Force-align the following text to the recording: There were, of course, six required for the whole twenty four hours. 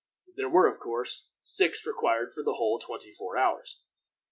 There 0.35 0.49
were, 0.49 0.65
of 0.65 0.79
course, 0.79 1.29
six 1.43 1.85
required 1.85 2.33
for 2.33 2.41
the 2.41 2.55
whole 2.55 2.79
twenty 2.79 3.11
four 3.11 3.37
hours. 3.37 3.83